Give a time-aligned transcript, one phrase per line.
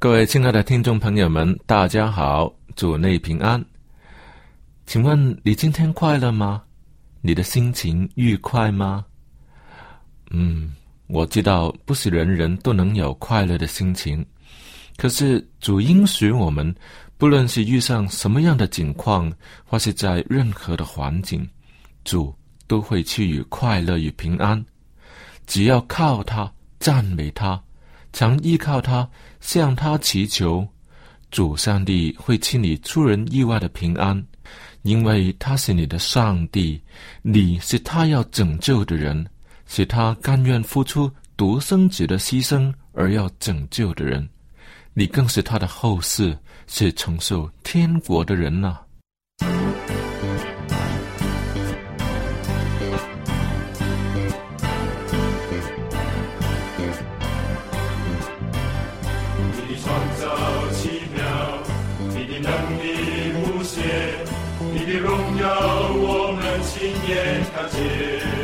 [0.00, 3.62] 各位亲爱的听众朋友们，大家好，主内平安。
[4.86, 6.62] 请问你今天快乐吗？
[7.20, 9.04] 你的心情愉快吗？
[10.30, 10.72] 嗯，
[11.06, 14.24] 我知道不是人人都能有快乐的心情，
[14.96, 16.74] 可是主应许我们，
[17.18, 19.30] 不论是遇上什么样的境况，
[19.66, 21.46] 或是在任何的环境，
[22.04, 22.34] 主
[22.66, 24.64] 都会赐予快乐与平安。
[25.46, 27.62] 只要靠他，赞美他。
[28.12, 29.08] 常依靠他，
[29.40, 30.66] 向他祈求，
[31.30, 34.22] 主上帝会赐你出人意外的平安，
[34.82, 36.80] 因为他是你的上帝，
[37.22, 39.26] 你是他要拯救的人，
[39.66, 44.28] 是他甘愿付出独生子的牺牲而要拯救的人，
[44.92, 46.36] 你更是他的后世，
[46.66, 48.78] 是承受天国的人呐。
[67.54, 68.39] 看见。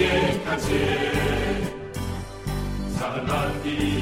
[0.00, 0.68] 이제까지.
[2.96, 3.99] 사랑하기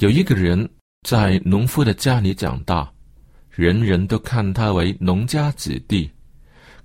[0.00, 0.66] 有一个人
[1.06, 2.90] 在农夫的家里长大，
[3.50, 6.10] 人人都看他为农家子弟。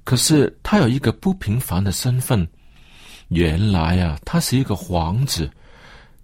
[0.04, 2.46] 可是他有一个不平凡的身份，
[3.30, 5.50] 原来啊，他是一个皇子，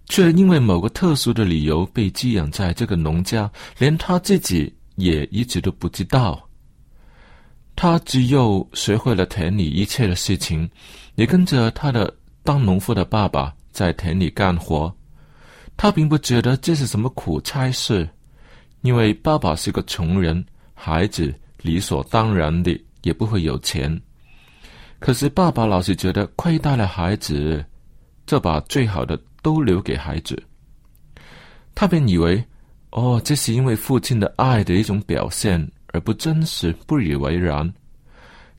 [0.04, 6.46] 却因为某个特殊的理由被寄养在这个农家，连他自己也一直都不知道。
[7.74, 10.68] 他只有学会了田里一切的事情，
[11.14, 14.94] 也跟着他的当农夫的爸爸在田里干活。
[15.82, 18.08] 他并不觉得这是什么苦差事，
[18.82, 24.00] 因为爸爸是个穷人，孩子理所当然的也不会有钱。
[25.00, 27.64] 可是爸爸老是觉得亏待了孩子，
[28.26, 30.40] 就把最好的都留给孩子。
[31.74, 32.40] 他便以为，
[32.90, 37.68] 哦，这是因为父亲的爱的一种表现，而不真实，不以为然。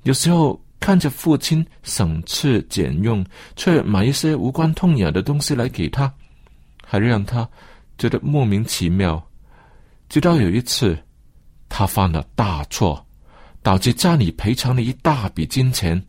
[0.01, 3.25] 有时候看着父亲省吃俭用，
[3.55, 6.13] 却买一些无关痛痒的东西来给他。
[6.93, 7.49] 还让他
[7.97, 9.19] 觉得莫名其妙。
[10.07, 10.95] 直到有一次，
[11.67, 13.03] 他犯了大错，
[13.63, 15.99] 导致家里赔偿了一大笔金钱。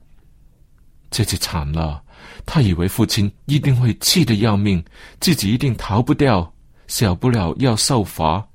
[1.11, 2.05] 这次惨了，
[2.45, 4.85] 他以为父亲一定会气得要命，
[5.21, 6.53] 自己一定逃不掉，
[6.87, 8.47] 小不了要受罚。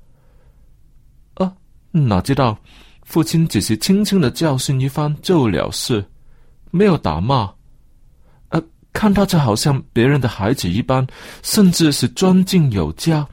[1.34, 1.52] 啊，
[1.90, 2.56] 哪知道
[3.02, 6.08] 父亲只是轻轻的教训一番就了事，
[6.70, 7.52] 没有打骂。
[8.92, 11.06] 看他就好像别人的孩子一般，
[11.42, 13.26] 甚至是尊敬有加，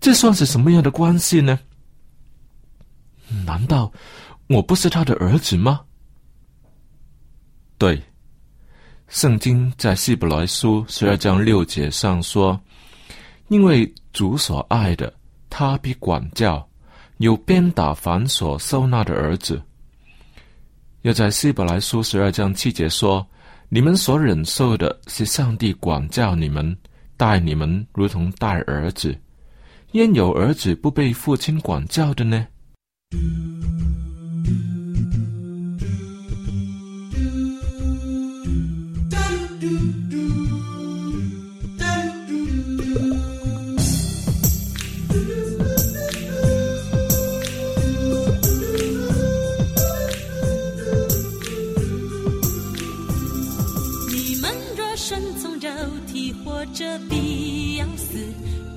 [0.00, 1.58] 这算是什么样的关系呢？
[3.46, 3.90] 难道
[4.48, 5.80] 我不是他的儿子吗？
[7.78, 8.02] 对，
[9.08, 12.60] 圣经在希伯来书十二章六节上说
[13.48, 15.12] ：“因为主所爱的，
[15.48, 16.62] 他必管教；
[17.16, 19.62] 有鞭打凡所收纳的儿子。”
[21.02, 23.26] 又在希伯来书十二章七节说。
[23.70, 26.74] 你们所忍受的是上帝管教你们，
[27.18, 29.14] 待你们如同待儿子，
[29.92, 32.46] 焉有儿子不被父亲管教的呢？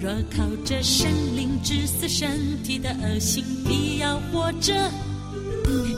[0.01, 2.27] 若靠着神灵致死身
[2.63, 4.73] 体的恶心，必要活着，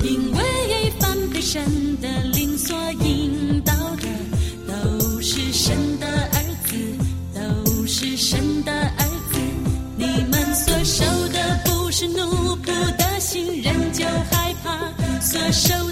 [0.03, 1.63] 因为反被神
[2.01, 4.07] 的灵所引导的，
[4.67, 6.75] 都是神的儿子，
[7.33, 9.39] 都是神的儿子。
[9.95, 14.91] 你们所受的不是奴仆的心，仍旧害怕；
[15.22, 15.91] 所受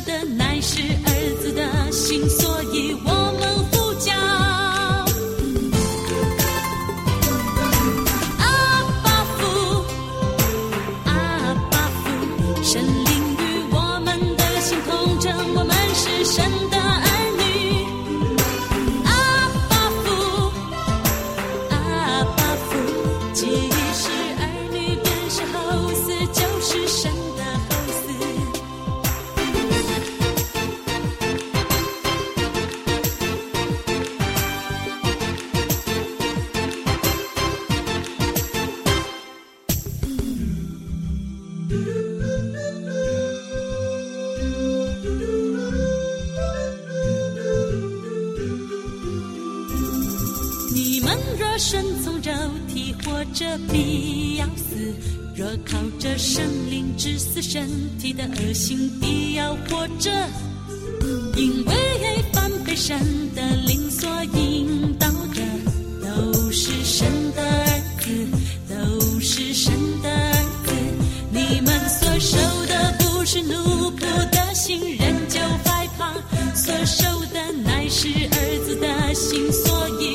[77.33, 80.10] 的乃是儿子的心，所以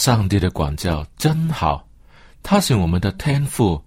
[0.00, 1.86] 上帝的管教真好，
[2.42, 3.78] 他是我们的天父，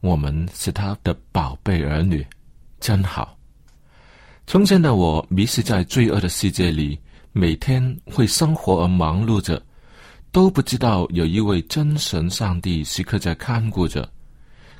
[0.00, 2.24] 我们是他的宝贝儿女，
[2.78, 3.36] 真好。
[4.46, 6.96] 从前的我迷失在罪恶的世界里，
[7.32, 7.82] 每天
[8.14, 9.60] 为生活而忙碌着，
[10.30, 14.08] 都不知道有一位真神上帝时刻在看顾着，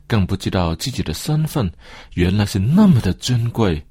[0.07, 1.69] 更不知道自己的身份
[2.14, 3.85] 原来是那么的尊贵，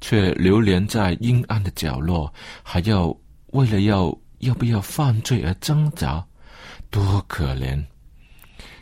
[0.00, 3.16] 却流连在阴暗的角落，还要
[3.52, 4.12] 为了要。
[4.40, 6.26] 要不要犯罪而挣扎？
[6.90, 7.82] 多可怜！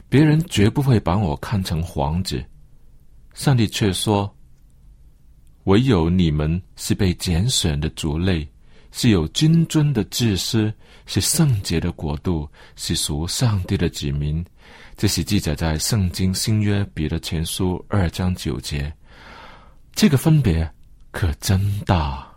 [0.08, 2.42] 别人绝不会把我看成皇子，
[3.34, 4.34] 上帝却说
[5.64, 8.48] ：“唯有你们是被拣选的族类，
[8.90, 10.72] 是有君尊的祭司，
[11.04, 14.44] 是圣洁的国度，是属上帝的子民。”
[14.96, 18.92] 这是记载在《圣经新约彼得前书》二章九节。
[19.94, 20.68] 这个分别
[21.12, 22.27] 可真大。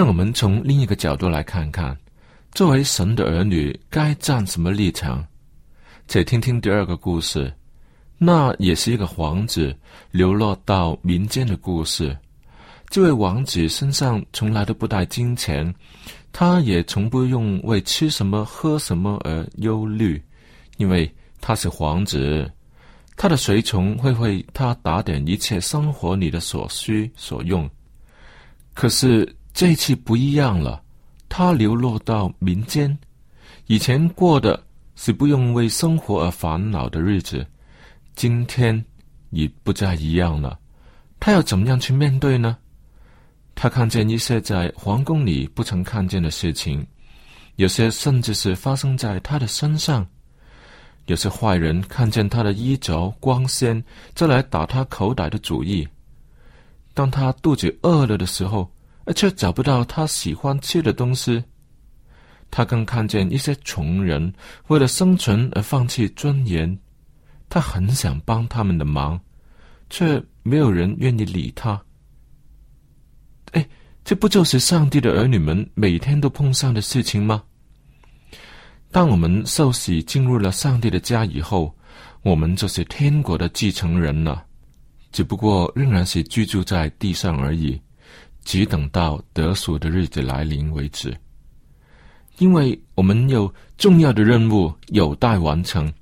[0.00, 1.94] 让我们从另一个角度来看看，
[2.52, 5.22] 作为神的儿女该站什么立场。
[6.08, 7.52] 且听听第二个故事，
[8.16, 9.76] 那也是一个皇子
[10.10, 12.16] 流落到民间的故事。
[12.88, 15.70] 这位王子身上从来都不带金钱，
[16.32, 20.18] 他也从不用为吃什么喝什么而忧虑，
[20.78, 22.50] 因为他是皇子，
[23.18, 27.68] 他的随从会为他打点一切生活里的所需所用。
[28.72, 30.82] 可是这次不一样了，
[31.28, 32.98] 他流落到民间，
[33.66, 34.64] 以前过的
[34.96, 37.46] 是不用为生活而烦恼的日子，
[38.14, 38.82] 今天
[39.28, 40.58] 已不再一样了。
[41.18, 42.56] 他要怎么样去面对呢？
[43.54, 46.86] 他看见一些在皇宫里不曾看见的事情，
[47.56, 50.06] 有些甚至是发生在他的身上。
[51.04, 55.86] 有些坏人看见他的衣着光鲜，就来打他口袋的主意。
[56.94, 58.66] 当他肚子饿了的时候，
[59.12, 61.42] 却找不到他喜欢吃的东西。
[62.50, 64.32] 他更看见一些穷人
[64.68, 66.78] 为了生存而放弃尊严。
[67.48, 69.20] 他很想帮他们的忙，
[69.88, 71.80] 却没有人愿意理他。
[73.52, 73.68] 哎，
[74.04, 77.42] 这不就是上帝的儿女们每天都碰上的事情吗？
[78.92, 81.72] 当我们受洗进入了上帝的家以后，
[82.22, 84.44] 我们就是天国的继承人了，
[85.12, 87.80] 只不过仍然是居住在地上而已，
[88.44, 91.16] 只等到得赎的日子来临为止。
[92.38, 95.92] 因为我们有重要的任务有待完成。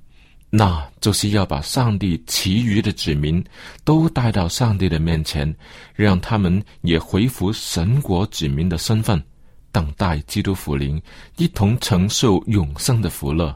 [0.51, 3.43] 那就是要把上帝其余的子民
[3.83, 5.55] 都带到上帝的面前，
[5.93, 9.23] 让他们也恢复神国子民的身份，
[9.71, 10.99] 等待基督福临，
[11.37, 13.55] 一同承受永生的福乐。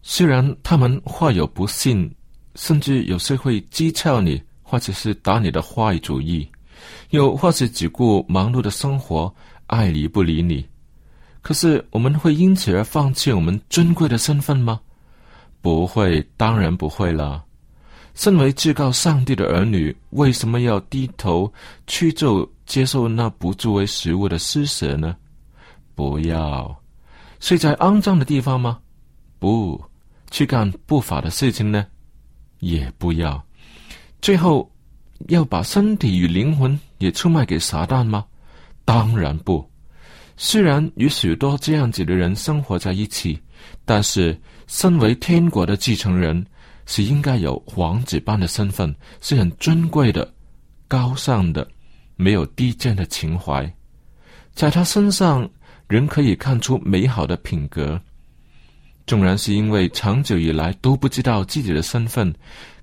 [0.00, 2.08] 虽然他们话有不信，
[2.54, 6.48] 甚至有时会讥诮你，或者是打你的坏主意，
[7.10, 9.34] 又或是只顾忙碌的生活，
[9.66, 10.66] 爱理不理你，
[11.40, 14.80] 可是我们会因此而放弃我们尊贵的身份吗？
[15.60, 17.44] 不会，当然不会了。
[18.14, 21.52] 身为至高上帝的儿女，为什么要低头
[21.86, 25.16] 屈就接受那不作为食物的施舍呢？
[25.94, 26.76] 不要
[27.40, 28.78] 睡在肮脏的地方吗？
[29.38, 29.80] 不
[30.30, 31.86] 去干不法的事情呢？
[32.58, 33.40] 也不要。
[34.20, 34.68] 最后
[35.28, 38.24] 要把身体与灵魂也出卖给撒旦吗？
[38.84, 39.68] 当然不。
[40.36, 43.38] 虽然与许多这样子的人生活在一起，
[43.84, 44.38] 但是。
[44.70, 46.44] 身为天国的继承人，
[46.84, 50.30] 是应该有王子般的身份，是很尊贵的、
[50.86, 51.66] 高尚的，
[52.16, 53.66] 没有低贱的情怀。
[54.52, 55.48] 在他身上，
[55.86, 57.98] 人可以看出美好的品格。
[59.06, 62.30] 纵然是因为长久以来都不知道自己的身份，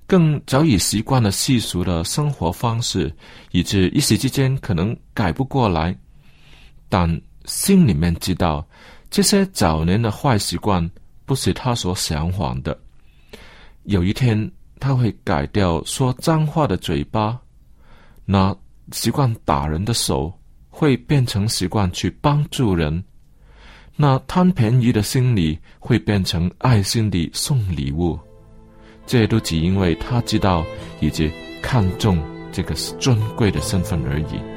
[0.06, 3.14] 更早已习惯了世俗的生活方式，
[3.50, 5.96] 以致一时之间可能改不过来，
[6.88, 8.66] 但心里面知道
[9.10, 10.90] 这些早年的坏习惯。
[11.26, 12.78] 不是他所向往的。
[13.82, 17.36] 有一天，他会改掉说脏话的嘴巴，
[18.24, 18.56] 那
[18.92, 20.32] 习惯打人的手
[20.70, 23.02] 会变成习惯去帮助人，
[23.96, 28.16] 那贪便宜的心理会变成爱心地送礼物。
[29.06, 30.64] 这都只因为他知道
[31.00, 31.30] 以及
[31.62, 32.18] 看重
[32.52, 34.55] 这个尊贵的身份而已。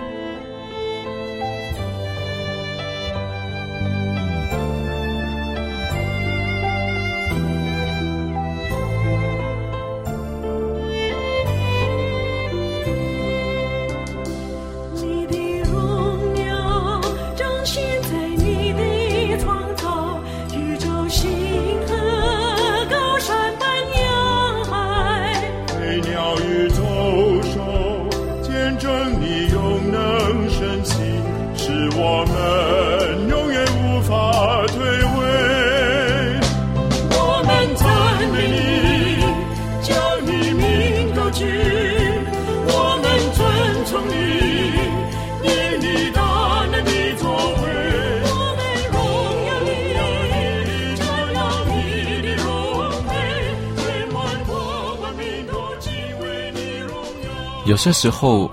[57.70, 58.50] 有些时候，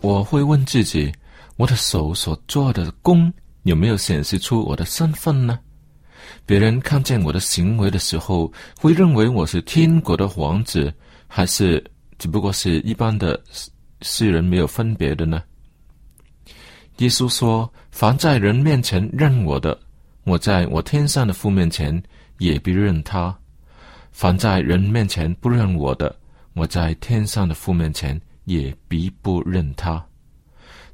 [0.00, 1.12] 我会问自己：
[1.58, 3.30] 我的手所做的工
[3.64, 5.58] 有没有显示出我的身份呢？
[6.46, 8.50] 别人看见我的行为的时候，
[8.80, 10.90] 会认为我是天国的王子，
[11.26, 11.84] 还是
[12.16, 13.38] 只不过是一般的
[14.00, 15.42] 世人没有分别的呢？
[16.96, 19.78] 耶稣说：“凡在人面前认我的，
[20.24, 22.02] 我在我天上的父面前
[22.38, 23.36] 也必认他；
[24.12, 26.16] 凡在人面前不认我的，
[26.54, 30.04] 我在天上的父面前。”也必不认他。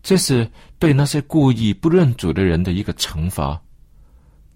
[0.03, 3.61] 这是对那些故意不认主的人的一个惩罚，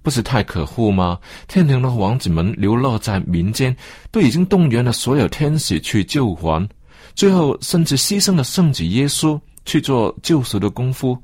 [0.00, 1.18] 不是太可恶吗？
[1.48, 3.76] 天庭的王子们流落在民间，
[4.12, 6.68] 都已经动员了所有天使去救还，
[7.14, 11.20] 最后甚至牺牲了圣子耶稣去做救赎的功夫。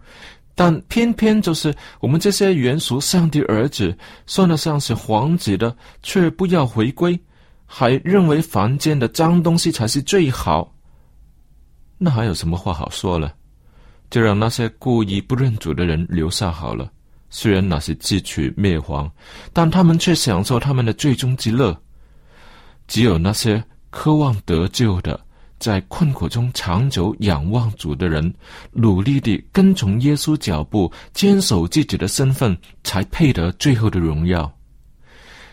[0.57, 7.17] 但偏偏就是我们这些原属上帝儿子、算得上是皇子的，却不要回归，
[7.65, 10.75] 还认为凡间的脏东西才是最好。
[11.99, 13.35] 那还有什么话好说了？
[14.11, 16.91] 就让那些故意不认主的人留下好了。
[17.29, 19.11] 虽然那是自取灭亡，
[19.53, 21.77] 但他们却享受他们的最终之乐。
[22.87, 25.21] 只有那些渴望得救的。
[25.59, 28.31] 在困苦中长久仰望主的人，
[28.73, 32.55] 努力地跟从耶稣脚步，坚守自己的身份，
[32.85, 34.53] 才配得最后的荣耀。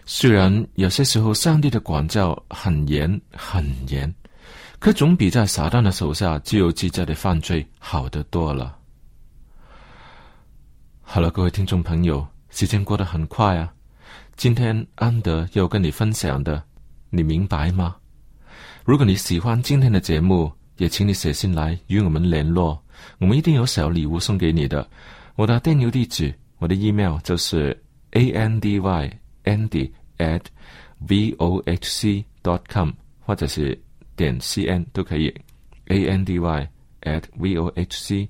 [0.06, 4.14] 虽然有些时候上帝的管教很严很严，
[4.84, 8.78] 可总比在撒旦的手下自由自在的犯罪好得多了。
[11.02, 13.74] 好了，各位听众朋友，时间过得很快啊！
[14.36, 16.62] 今天安德要跟你分享的，
[17.10, 17.96] 你明白吗？
[18.84, 22.78] 如果你喜欢今天的节目，也请你写信来与我们联络，
[23.20, 24.86] 我们一定有小礼物送给你的。
[25.36, 30.42] 我的电邮地址，我的 email 就是 a n d y andy at
[31.08, 32.92] v o h c dot com，
[33.22, 33.82] 或者是
[34.16, 35.34] 点 c n 都可以。
[35.86, 36.70] a n d y
[37.02, 38.30] at v o h c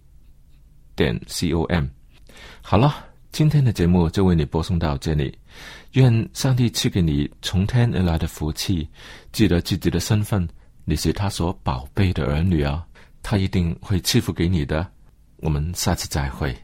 [0.96, 1.88] 点 c o m。
[2.62, 5.38] 好了，今天的节目就为你播送到这里。
[5.92, 8.88] 愿上帝赐给你从天而来的福气，
[9.32, 10.48] 记得自己的身份，
[10.86, 12.84] 你是他所宝贝的儿女啊，
[13.22, 14.90] 他一定会赐福给你的。
[15.38, 16.56] 我们下次再会。